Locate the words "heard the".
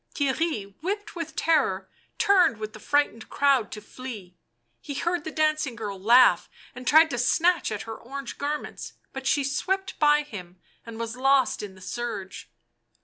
4.95-5.29